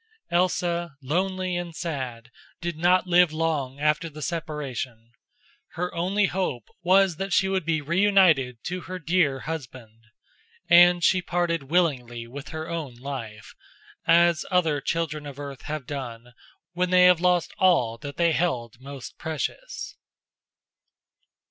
Elsa, 0.31 0.95
lonely 1.03 1.55
and 1.55 1.75
sad, 1.75 2.31
did 2.59 2.75
not 2.75 3.05
live 3.05 3.31
long 3.31 3.79
after 3.79 4.09
the 4.09 4.23
separation. 4.23 5.11
Her 5.73 5.93
only 5.93 6.25
hope 6.25 6.69
was 6.81 7.17
that 7.17 7.31
she 7.33 7.47
would 7.47 7.65
be 7.65 7.81
reunited 7.83 8.63
to 8.63 8.81
her 8.81 8.97
dear 8.97 9.41
husband; 9.41 10.05
and 10.67 11.03
she 11.03 11.21
parted 11.21 11.69
willingly 11.69 12.25
with 12.25 12.49
her 12.49 12.67
own 12.67 12.95
life, 12.95 13.53
as 14.07 14.43
other 14.49 14.81
children 14.81 15.27
of 15.27 15.39
earth 15.39 15.61
have 15.65 15.85
done 15.85 16.33
when 16.73 16.89
they 16.89 17.03
have 17.03 17.21
lost 17.21 17.53
all 17.59 17.99
that 17.99 18.17
they 18.17 18.31
held 18.31 18.79
most 18.81 19.19
precious. 19.19 19.97